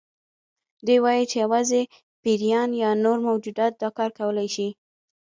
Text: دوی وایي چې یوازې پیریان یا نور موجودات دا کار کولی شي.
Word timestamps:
دوی 0.85 0.99
وایي 1.03 1.23
چې 1.31 1.35
یوازې 1.43 1.81
پیریان 2.23 2.69
یا 2.83 2.89
نور 3.03 3.17
موجودات 3.27 3.73
دا 3.81 3.89
کار 3.97 4.11
کولی 4.19 4.47
شي. 4.55 4.67